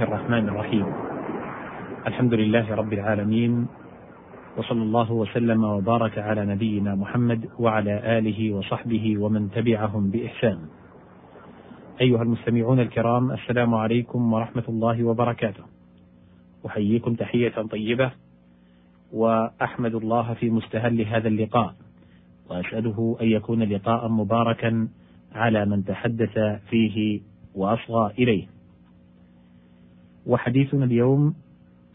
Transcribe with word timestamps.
الله 0.00 0.16
الرحمن 0.16 0.48
الرحيم. 0.48 0.86
الحمد 2.06 2.34
لله 2.34 2.74
رب 2.74 2.92
العالمين 2.92 3.66
وصلى 4.56 4.82
الله 4.82 5.12
وسلم 5.12 5.64
وبارك 5.64 6.18
على 6.18 6.46
نبينا 6.46 6.94
محمد 6.94 7.48
وعلى 7.58 8.18
آله 8.18 8.54
وصحبه 8.54 9.18
ومن 9.18 9.50
تبعهم 9.50 10.10
بإحسان. 10.10 10.58
أيها 12.00 12.22
المستمعون 12.22 12.80
الكرام 12.80 13.30
السلام 13.30 13.74
عليكم 13.74 14.32
ورحمة 14.32 14.64
الله 14.68 15.04
وبركاته. 15.04 15.64
أحييكم 16.66 17.14
تحية 17.14 17.62
طيبة 17.70 18.10
وأحمد 19.12 19.94
الله 19.94 20.34
في 20.34 20.50
مستهل 20.50 21.00
هذا 21.00 21.28
اللقاء 21.28 21.74
وأسأله 22.50 23.16
أن 23.20 23.26
يكون 23.26 23.62
لقاء 23.62 24.08
مباركا 24.08 24.88
على 25.34 25.64
من 25.64 25.84
تحدث 25.84 26.38
فيه 26.70 27.20
وأصغى 27.54 28.12
إليه. 28.18 28.59
وحديثنا 30.26 30.84
اليوم 30.84 31.34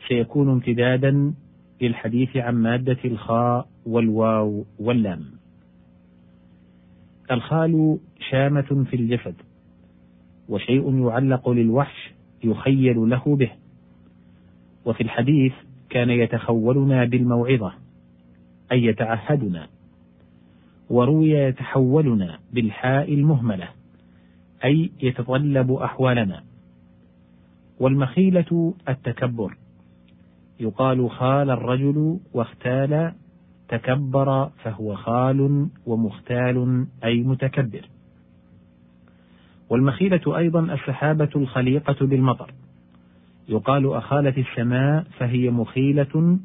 سيكون 0.08 0.50
امتدادا 0.50 1.34
للحديث 1.82 2.38
عن 2.38 2.56
مادة 2.56 2.98
الخاء 3.06 3.68
والواو 3.86 4.66
واللام. 4.80 5.26
الخال 7.32 7.98
شامة 8.30 8.86
في 8.90 8.96
الجسد، 8.96 9.36
وشيء 10.50 11.08
يعلق 11.08 11.50
للوحش 11.50 12.12
يخيل 12.44 13.10
له 13.10 13.36
به. 13.36 13.52
وفي 14.86 15.02
الحديث 15.04 15.54
كان 15.90 16.10
يتخولنا 16.10 17.06
بالموعظة، 17.06 17.74
أي 18.72 18.84
يتعهدنا. 18.86 19.68
وروي 20.90 21.30
يتحولنا 21.30 22.40
بالحاء 22.54 23.14
المهملة، 23.14 23.70
أي 24.64 24.92
يتطلب 25.02 25.72
أحوالنا. 25.72 26.44
والمخيلة 27.80 28.74
التكبر. 28.90 29.58
يقال 30.60 31.12
خال 31.12 31.50
الرجل 31.50 32.20
واختال 32.34 33.14
تكبر 33.70 34.50
فهو 34.64 34.96
خال 34.96 35.70
ومختال 35.86 36.88
أي 37.04 37.22
متكبر. 37.22 37.90
والمخيلة 39.70 40.38
أيضا 40.38 40.60
السحابة 40.60 41.30
الخليقة 41.36 42.06
بالمطر. 42.06 42.54
يقال 43.50 43.94
أخالت 43.94 44.38
السماء 44.38 45.04
فهي 45.18 45.50
مخيلة 45.50 46.40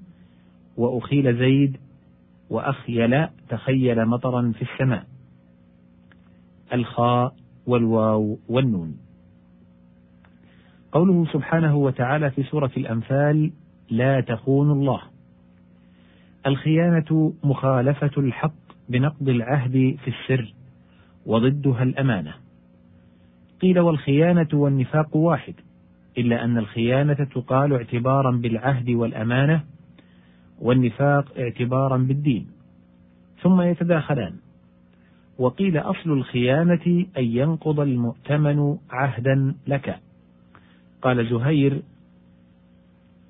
وأخيل 0.76 1.38
زيد 1.38 1.76
وأخيل 2.50 3.28
تخيل 3.48 4.06
مطرا 4.06 4.52
في 4.58 4.62
السماء. 4.62 5.06
الخاء 6.72 7.34
والواو 7.66 8.38
والنون. 8.48 9.09
قوله 10.92 11.26
سبحانه 11.32 11.76
وتعالى 11.76 12.30
في 12.30 12.42
سورة 12.42 12.70
الأنفال 12.76 13.52
لا 13.90 14.20
تخونوا 14.20 14.74
الله. 14.74 15.00
الخيانة 16.46 17.32
مخالفة 17.44 18.10
الحق 18.18 18.52
بنقض 18.88 19.28
العهد 19.28 19.96
في 20.04 20.08
السر 20.08 20.54
وضدها 21.26 21.82
الأمانة. 21.82 22.34
قيل 23.62 23.80
والخيانة 23.80 24.48
والنفاق 24.52 25.16
واحد، 25.16 25.54
إلا 26.18 26.44
أن 26.44 26.58
الخيانة 26.58 27.14
تقال 27.14 27.72
اعتبارا 27.72 28.30
بالعهد 28.30 28.90
والأمانة، 28.90 29.64
والنفاق 30.60 31.38
اعتبارا 31.38 31.96
بالدين، 31.96 32.46
ثم 33.42 33.60
يتداخلان. 33.60 34.32
وقيل 35.38 35.78
أصل 35.78 36.10
الخيانة 36.12 37.06
أن 37.18 37.24
ينقض 37.24 37.80
المؤتمن 37.80 38.76
عهدا 38.90 39.54
لك. 39.66 40.00
قال 41.02 41.26
زهير 41.30 41.82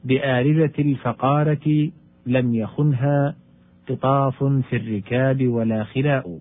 بآردة 0.05 0.73
الفقارة 0.79 1.91
لم 2.27 2.55
يخنها 2.55 3.35
قطاف 3.89 4.45
في 4.45 4.77
الركاب 4.77 5.47
ولا 5.47 5.85
خلاء. 5.85 6.39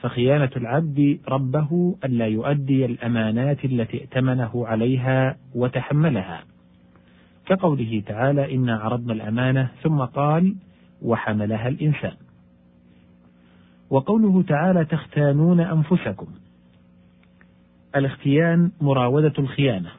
فخيانة 0.00 0.50
العبد 0.56 1.18
ربه 1.28 1.96
ألا 2.04 2.26
يؤدي 2.26 2.84
الأمانات 2.84 3.64
التي 3.64 3.96
ائتمنه 4.00 4.66
عليها 4.66 5.36
وتحملها. 5.54 6.44
كقوله 7.46 8.02
تعالى 8.06 8.54
إنا 8.54 8.76
عرضنا 8.76 9.12
الأمانة 9.12 9.70
ثم 9.82 9.98
قال 9.98 10.54
وحملها 11.02 11.68
الإنسان 11.68 12.16
وقوله 13.90 14.42
تعالى 14.42 14.84
تختانون 14.84 15.60
أنفسكم 15.60 16.26
الاختيان 17.96 18.70
مراودة 18.80 19.32
الخيانة. 19.38 19.90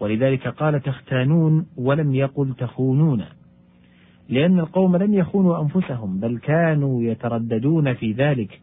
ولذلك 0.00 0.48
قال 0.48 0.82
تختانون 0.82 1.66
ولم 1.76 2.14
يقل 2.14 2.54
تخونون. 2.58 3.24
لأن 4.28 4.58
القوم 4.58 4.96
لم 4.96 5.14
يخونوا 5.14 5.62
أنفسهم 5.62 6.20
بل 6.20 6.38
كانوا 6.38 7.02
يترددون 7.02 7.94
في 7.94 8.12
ذلك. 8.12 8.60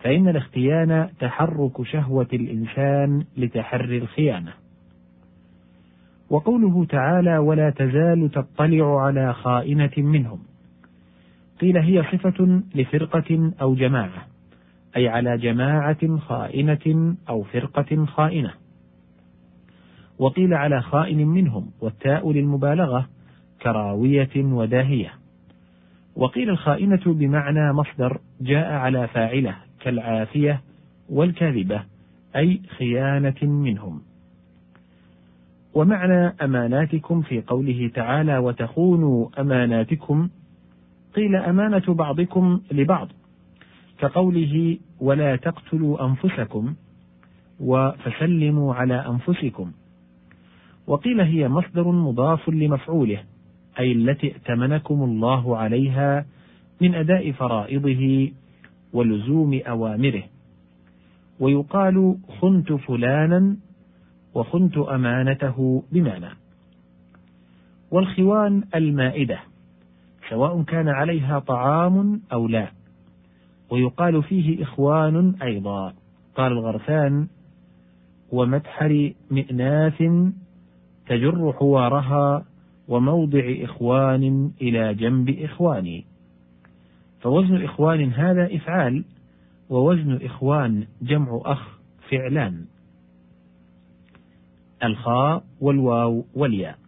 فإن 0.00 0.28
الاختيان 0.28 1.08
تحرك 1.20 1.82
شهوة 1.82 2.28
الإنسان 2.32 3.24
لتحري 3.36 3.98
الخيانة. 3.98 4.52
وقوله 6.30 6.84
تعالى 6.84 7.38
ولا 7.38 7.70
تزال 7.70 8.30
تطلع 8.30 9.02
على 9.02 9.34
خائنة 9.34 9.92
منهم 9.96 10.38
قيل 11.60 11.76
هي 11.76 12.02
صفة 12.12 12.62
لفرقة 12.74 13.52
أو 13.60 13.74
جماعة. 13.74 14.31
أي 14.96 15.08
على 15.08 15.38
جماعة 15.38 16.18
خائنة 16.18 17.14
أو 17.28 17.42
فرقة 17.42 18.04
خائنة. 18.04 18.52
وقيل 20.18 20.54
على 20.54 20.82
خائن 20.82 21.28
منهم 21.28 21.70
والتاء 21.80 22.32
للمبالغة 22.32 23.08
كراوية 23.62 24.36
وداهية. 24.36 25.12
وقيل 26.16 26.50
الخائنة 26.50 27.00
بمعنى 27.06 27.72
مصدر 27.72 28.20
جاء 28.40 28.72
على 28.72 29.08
فاعله 29.08 29.56
كالعافية 29.80 30.60
والكاذبة 31.08 31.82
أي 32.36 32.60
خيانة 32.78 33.42
منهم. 33.42 34.02
ومعنى 35.74 36.34
أماناتكم 36.42 37.22
في 37.22 37.40
قوله 37.40 37.90
تعالى 37.94 38.38
وتخونوا 38.38 39.28
أماناتكم 39.40 40.28
قيل 41.14 41.36
أمانة 41.36 41.94
بعضكم 41.94 42.60
لبعض. 42.72 43.08
كقوله 44.02 44.78
ولا 45.00 45.36
تقتلوا 45.36 46.06
أنفسكم 46.06 46.74
وفسلموا 47.60 48.74
على 48.74 48.94
أنفسكم. 48.94 49.72
وقيل 50.86 51.20
هي 51.20 51.48
مصدر 51.48 51.90
مضاف 51.90 52.48
لمفعوله 52.48 53.22
أي 53.78 53.92
التي 53.92 54.26
ائتمنكم 54.26 55.02
الله 55.02 55.56
عليها 55.56 56.26
من 56.80 56.94
أداء 56.94 57.32
فرائضه 57.32 58.32
ولزوم 58.92 59.60
أوامره. 59.66 60.22
ويقال 61.40 62.16
خنت 62.40 62.72
فلانا 62.72 63.56
وخنت 64.34 64.78
أمانته 64.78 65.84
بمعنى. 65.92 66.30
والخوان 67.90 68.62
المائدة 68.74 69.38
سواء 70.30 70.62
كان 70.62 70.88
عليها 70.88 71.38
طعام 71.38 72.20
أو 72.32 72.48
لا. 72.48 72.81
ويقال 73.72 74.22
فيه 74.22 74.62
إخوان 74.62 75.34
أيضا. 75.42 75.94
قال 76.36 76.52
الغرفان 76.52 77.28
ومدحر 78.32 79.12
مئناث 79.30 80.02
تجر 81.06 81.52
حوارها 81.52 82.44
وموضع 82.88 83.54
إخوان 83.60 84.50
إلى 84.60 84.94
جنب 84.94 85.30
إخوان. 85.30 86.02
فوزن 87.20 87.64
إخوان 87.64 88.12
هذا 88.12 88.56
إفعال 88.56 89.04
ووزن 89.70 90.18
إخوان 90.22 90.86
جمع 91.02 91.40
أخ 91.44 91.78
فعلان. 92.10 92.64
الخاء 94.84 95.44
والواو 95.60 96.24
والياء. 96.34 96.78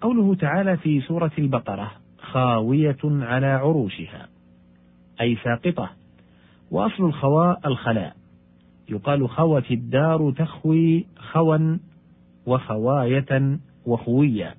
قوله 0.00 0.34
تعالى 0.34 0.76
في 0.76 1.00
سورة 1.00 1.32
البقرة 1.38 1.92
خاوية 2.18 2.98
على 3.04 3.46
عروشها. 3.46 4.39
أي 5.20 5.36
ساقطة. 5.44 5.90
وأصل 6.70 7.04
الخواء 7.04 7.68
الخلاء. 7.68 8.16
يقال 8.88 9.28
خوت 9.28 9.70
الدار 9.70 10.30
تخوي 10.30 11.06
خوا 11.16 11.78
وخواية 12.46 13.58
وخوية 13.86 14.54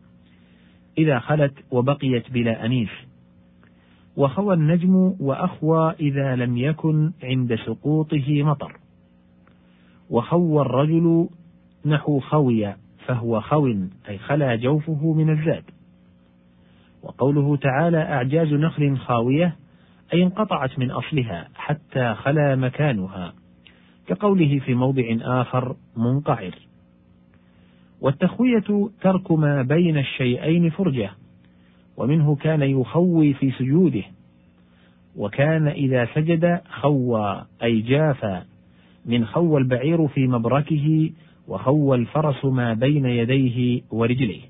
إذا 0.97 1.19
خلت 1.19 1.53
وبقيت 1.71 2.31
بلا 2.31 2.65
أنيس 2.65 2.89
وخوى 4.15 4.53
النجم 4.53 5.15
وأخوى 5.19 5.93
إذا 5.99 6.35
لم 6.35 6.57
يكن 6.57 7.11
عند 7.23 7.55
سقوطه 7.55 8.43
مطر. 8.43 8.77
وخوى 10.09 10.61
الرجل 10.61 11.29
نحو 11.85 12.19
خوي 12.19 12.75
فهو 13.05 13.41
خو 13.41 13.67
أي 14.09 14.17
خلا 14.17 14.55
جوفه 14.55 15.13
من 15.13 15.29
الزاد 15.29 15.63
وقوله 17.03 17.55
تعالى 17.55 17.97
أعجاز 17.97 18.53
نخل 18.53 18.97
خاوية 18.97 19.55
أي 20.13 20.23
انقطعت 20.23 20.79
من 20.79 20.91
أصلها 20.91 21.47
حتى 21.55 22.13
خلا 22.13 22.55
مكانها 22.55 23.33
كقوله 24.07 24.59
في 24.59 24.73
موضع 24.73 25.03
آخر 25.21 25.75
منقعر. 25.97 26.55
والتخوية 28.01 28.89
ترك 29.01 29.31
ما 29.31 29.61
بين 29.61 29.97
الشيئين 29.97 30.69
فرجة 30.69 31.11
ومنه 31.97 32.35
كان 32.35 32.61
يخوي 32.61 33.33
في 33.33 33.51
سجوده 33.51 34.03
وكان 35.15 35.67
إذا 35.67 36.07
سجد 36.15 36.61
خوى 36.69 37.45
أي 37.63 37.81
جافى 37.81 38.41
من 39.05 39.25
خوى 39.25 39.61
البعير 39.61 40.07
في 40.07 40.27
مبركه 40.27 41.11
وخوى 41.47 41.97
الفرس 41.97 42.45
ما 42.45 42.73
بين 42.73 43.05
يديه 43.05 43.81
ورجليه. 43.91 44.41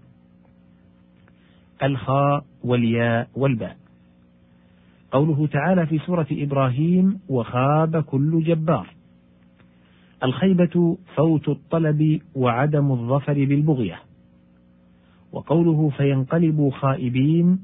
الخاء 1.84 2.46
والياء 2.64 3.28
والباء. 3.36 3.81
قوله 5.12 5.48
تعالى 5.48 5.86
في 5.86 6.00
سورة 6.00 6.28
إبراهيم 6.32 7.20
وخاب 7.30 8.04
كل 8.04 8.44
جبار 8.44 8.94
الخيبة 10.24 10.98
فوت 11.16 11.50
الطلب 11.50 12.22
وعدم 12.36 12.92
الظفر 12.92 13.34
بالبغية. 13.34 14.00
وقوله 15.32 15.90
فينقلبوا 15.90 16.72
خائبين 16.72 17.60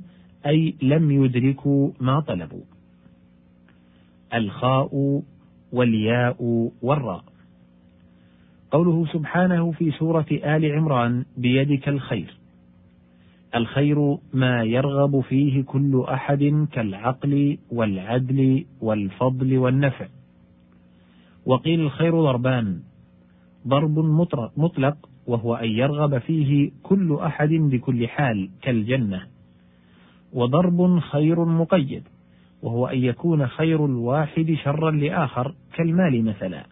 أي 0.45 0.75
لم 0.81 1.11
يدركوا 1.11 1.91
ما 1.99 2.19
طلبوا 2.19 2.63
الخاء 4.33 5.21
والياء 5.71 6.71
والراء. 6.81 7.23
قوله 8.71 9.05
سبحانه 9.13 9.71
في 9.71 9.91
سورة 9.91 10.25
آل 10.31 10.71
عمران 10.71 11.25
بيدك 11.37 11.89
الخير 11.89 12.37
الخير 13.55 14.17
ما 14.33 14.63
يرغب 14.63 15.19
فيه 15.21 15.63
كل 15.63 16.05
أحد 16.09 16.67
كالعقل 16.71 17.57
والعدل 17.71 18.65
والفضل 18.81 19.57
والنفع. 19.57 20.07
وقيل 21.45 21.79
الخير 21.79 22.21
ضربان. 22.21 22.79
ضرب 23.67 23.99
مطلق 24.57 24.97
وهو 25.27 25.55
أن 25.55 25.69
يرغب 25.69 26.17
فيه 26.17 26.71
كل 26.83 27.17
أحد 27.21 27.49
بكل 27.49 28.07
حال 28.07 28.49
كالجنة. 28.61 29.21
وضرب 30.33 30.99
خير 30.99 31.45
مقيد 31.45 32.03
وهو 32.61 32.87
أن 32.87 32.97
يكون 32.97 33.47
خير 33.47 33.85
الواحد 33.85 34.55
شرا 34.63 34.91
لآخر 34.91 35.55
كالمال 35.73 36.25
مثلا. 36.25 36.65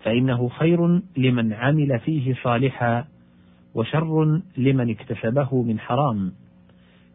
فإنه 0.00 0.48
خير 0.48 1.00
لمن 1.16 1.52
عمل 1.52 2.00
فيه 2.00 2.34
صالحا 2.42 3.04
وشر 3.74 4.40
لمن 4.56 4.90
اكتسبه 4.90 5.62
من 5.62 5.78
حرام. 5.78 6.32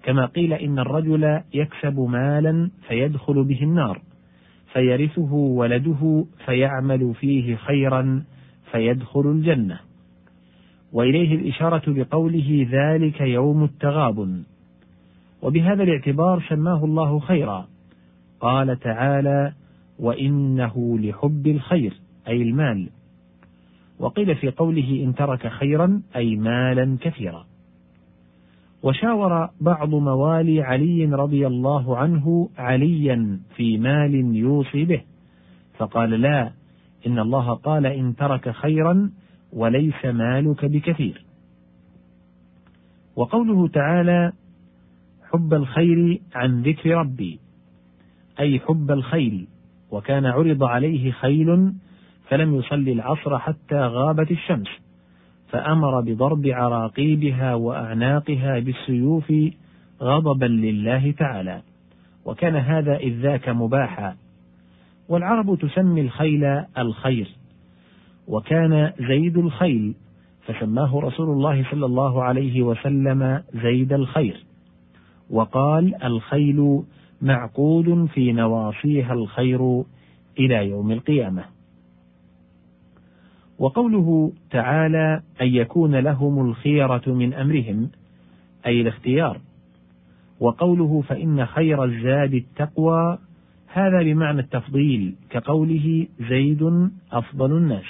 كما 0.03 0.25
قيل 0.25 0.53
إن 0.53 0.79
الرجل 0.79 1.41
يكسب 1.53 1.99
مالا 1.99 2.69
فيدخل 2.87 3.43
به 3.43 3.63
النار 3.63 4.01
فيرثه 4.73 5.33
ولده 5.33 6.25
فيعمل 6.45 7.13
فيه 7.13 7.55
خيرا 7.55 8.23
فيدخل 8.71 9.21
الجنة. 9.21 9.79
وإليه 10.93 11.35
الإشارة 11.35 11.83
بقوله 11.87 12.67
ذلك 12.71 13.21
يوم 13.21 13.63
التغابن. 13.63 14.43
وبهذا 15.41 15.83
الاعتبار 15.83 16.43
سماه 16.49 16.85
الله 16.85 17.19
خيرا. 17.19 17.67
قال 18.39 18.79
تعالى 18.79 19.53
وإنه 19.99 20.99
لحب 20.99 21.47
الخير 21.47 21.93
أي 22.27 22.41
المال. 22.41 22.89
وقيل 23.99 24.35
في 24.35 24.49
قوله 24.49 25.03
إن 25.03 25.15
ترك 25.15 25.47
خيرا 25.47 26.01
أي 26.15 26.35
مالا 26.35 26.97
كثيرا. 27.01 27.45
وشاور 28.83 29.49
بعض 29.61 29.89
موالي 29.89 30.61
علي 30.61 31.05
رضي 31.05 31.47
الله 31.47 31.97
عنه 31.97 32.49
عليا 32.57 33.39
في 33.55 33.77
مال 33.77 34.35
يوصي 34.35 34.85
به 34.85 35.01
فقال 35.77 36.09
لا 36.09 36.51
إن 37.07 37.19
الله 37.19 37.53
قال 37.53 37.85
إن 37.85 38.15
ترك 38.15 38.49
خيرا 38.49 39.11
وليس 39.53 40.05
مالك 40.05 40.65
بكثير. 40.65 41.25
وقوله 43.15 43.67
تعالى 43.67 44.31
حب 45.31 45.53
الخير 45.53 46.21
عن 46.35 46.61
ذكر 46.61 46.89
ربي 46.89 47.39
أي 48.39 48.59
حب 48.59 48.91
الخيل 48.91 49.47
وكان 49.91 50.25
عرض 50.25 50.63
عليه 50.63 51.11
خيل 51.11 51.73
فلم 52.29 52.55
يصلي 52.55 52.91
العصر 52.91 53.39
حتى 53.39 53.79
غابت 53.79 54.31
الشمس 54.31 54.67
فأمر 55.47 56.01
بضرب 56.01 56.47
عراقيبها 56.47 57.53
وأعناقها 57.53 58.59
بالسيوف 58.59 59.33
غضبا 60.01 60.45
لله 60.45 61.11
تعالى. 61.11 61.61
وكان 62.25 62.55
هذا 62.55 62.97
إذ 62.97 63.19
ذاك 63.19 63.49
مباحا. 63.49 64.15
والعرب 65.09 65.57
تسمي 65.59 66.01
الخيل 66.01 66.63
الخير 66.77 67.27
وكان 68.27 68.91
زيد 68.99 69.37
الخيل 69.37 69.95
فسماه 70.45 70.99
رسول 70.99 71.29
الله 71.29 71.65
صلى 71.71 71.85
الله 71.85 72.23
عليه 72.23 72.61
وسلم 72.61 73.43
زيد 73.63 73.93
الخير. 73.93 74.43
وقال 75.29 76.03
الخيل 76.03 76.83
معقود 77.21 78.05
في 78.13 78.31
نواصيها 78.31 79.13
الخير 79.13 79.83
إلى 80.39 80.69
يوم 80.69 80.91
القيامة. 80.91 81.58
وقوله 83.59 84.31
تعالى 84.51 85.21
أن 85.41 85.47
يكون 85.47 85.95
لهم 85.95 86.49
الخيرة 86.49 87.01
من 87.07 87.33
أمرهم 87.33 87.89
أي 88.65 88.81
الاختيار. 88.81 89.41
وقوله 90.39 91.01
فإن 91.01 91.45
خير 91.45 91.83
الزاد 91.83 92.33
التقوى 92.33 93.17
هذا 93.67 94.03
بمعنى 94.03 94.39
التفضيل 94.39 95.15
كقوله 95.29 96.07
زيد 96.29 96.89
أفضل 97.11 97.57
الناس. 97.57 97.85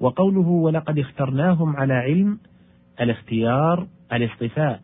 وقوله 0.00 0.48
ولقد 0.48 0.98
اخترناهم 0.98 1.76
على 1.76 1.94
علم 1.94 2.38
الاختيار 3.00 3.86
الاصطفاء. 4.12 4.80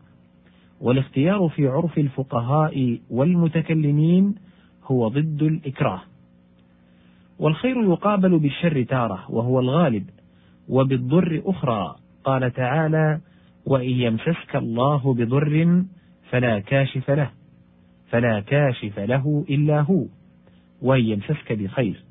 والاختيار 0.80 1.48
في 1.48 1.68
عرف 1.68 1.98
الفقهاء 1.98 2.98
والمتكلمين 3.10 4.34
هو 4.84 5.08
ضد 5.08 5.42
الإكراه. 5.42 6.00
والخير 7.38 7.82
يقابل 7.82 8.38
بالشر 8.38 8.82
تارة 8.82 9.30
وهو 9.30 9.60
الغالب 9.60 10.10
وبالضر 10.68 11.42
أخرى. 11.46 11.96
قال 12.24 12.52
تعالى 12.52 13.20
وإن 13.66 13.90
يمسسك 13.90 14.56
الله 14.56 15.14
بضر 15.14 15.84
فلا 16.30 16.58
كاشف 16.58 17.10
له 17.10 17.30
فلا 18.10 18.40
كاشف 18.40 18.98
له 18.98 19.44
إلا 19.50 19.80
هو 19.80 20.04
وإن 20.82 21.04
يمسسك 21.04 21.52
بخير. 21.52 22.02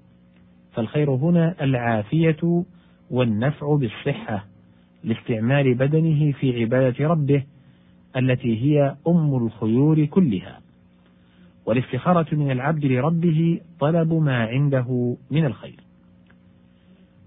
فالخير 0.73 1.11
هنا 1.11 1.55
العافية 1.61 2.63
والنفع 3.11 3.75
بالصحة 3.75 4.45
لاستعمال 5.03 5.73
بدنه 5.73 6.31
في 6.31 6.61
عبادة 6.61 7.07
ربه 7.07 7.43
التي 8.17 8.61
هي 8.61 8.95
أم 9.07 9.35
الخيور 9.35 10.05
كلها. 10.05 10.62
والافتخارة 11.65 12.35
من 12.35 12.51
العبد 12.51 12.85
لربه 12.85 13.61
طلب 13.79 14.13
ما 14.13 14.43
عنده 14.43 15.17
من 15.31 15.45
الخير. 15.45 15.79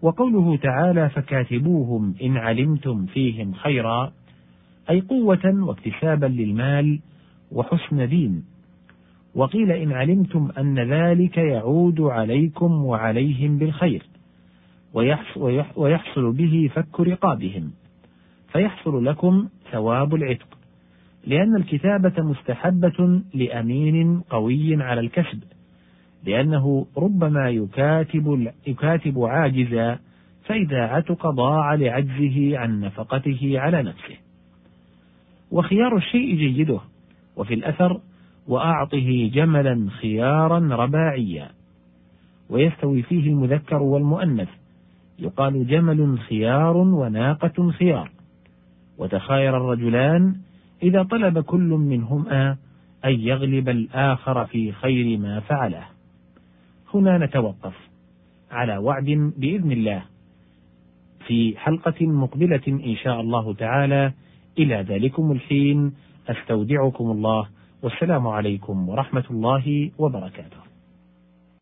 وقوله 0.02 0.56
تعالى 0.56 1.08
فكاتبوهم 1.08 2.14
إن 2.22 2.36
علمتم 2.36 3.06
فيهم 3.06 3.52
خيرا 3.52 4.12
أي 4.90 5.00
قوة 5.00 5.40
واكتسابا 5.44 6.26
للمال 6.26 7.00
وحسن 7.52 8.08
دين. 8.08 8.44
وقيل 9.34 9.70
إن 9.70 9.92
علمتم 9.92 10.48
أن 10.58 10.78
ذلك 10.78 11.36
يعود 11.36 12.00
عليكم 12.00 12.84
وعليهم 12.84 13.58
بالخير 13.58 14.02
ويحصل 15.76 16.32
به 16.32 16.70
فك 16.74 17.00
رقابهم 17.00 17.70
فيحصل 18.52 19.04
لكم 19.04 19.48
ثواب 19.72 20.14
العتق. 20.14 20.55
لأن 21.26 21.56
الكتابة 21.56 22.22
مستحبة 22.22 23.20
لأمين 23.34 24.20
قوي 24.20 24.82
على 24.82 25.00
الكسب 25.00 25.42
لأنه 26.24 26.86
ربما 26.96 27.50
يكاتب 27.50 28.52
يكاتب 28.66 29.18
عاجزا 29.18 29.98
فإذا 30.44 30.80
عتق 30.82 31.30
ضاع 31.30 31.74
لعجزه 31.74 32.58
عن 32.58 32.80
نفقته 32.80 33.52
على 33.54 33.82
نفسه. 33.82 34.16
وخيار 35.50 35.96
الشيء 35.96 36.36
جيده 36.36 36.80
وفي 37.36 37.54
الأثر 37.54 38.00
وأعطه 38.48 39.30
جملا 39.34 39.90
خيارا 39.90 40.58
رباعيا. 40.58 41.48
ويستوي 42.50 43.02
فيه 43.02 43.30
المذكر 43.30 43.82
والمؤنث 43.82 44.48
يقال 45.18 45.66
جمل 45.66 46.18
خيار 46.18 46.76
وناقة 46.76 47.70
خيار. 47.70 48.10
وتخاير 48.98 49.56
الرجلان 49.56 50.34
إذا 50.82 51.02
طلب 51.02 51.38
كل 51.38 51.68
منهما 51.68 52.56
أن 53.04 53.20
يغلب 53.20 53.68
الآخر 53.68 54.46
في 54.46 54.72
خير 54.72 55.18
ما 55.18 55.40
فعله. 55.40 55.84
هنا 56.94 57.18
نتوقف 57.18 57.74
على 58.50 58.76
وعد 58.76 59.32
بإذن 59.36 59.72
الله 59.72 60.02
في 61.26 61.54
حلقة 61.56 62.06
مقبلة 62.06 62.62
إن 62.68 62.96
شاء 62.96 63.20
الله 63.20 63.54
تعالى. 63.54 64.12
إلى 64.58 64.74
ذلكم 64.88 65.32
الحين 65.32 65.92
أستودعكم 66.28 67.10
الله 67.10 67.48
والسلام 67.82 68.26
عليكم 68.26 68.88
ورحمة 68.88 69.24
الله 69.30 69.90
وبركاته. 69.98 70.65